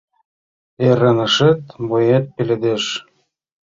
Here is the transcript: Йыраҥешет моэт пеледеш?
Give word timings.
Йыраҥешет 0.83 1.61
моэт 1.87 2.25
пеледеш? 2.35 2.83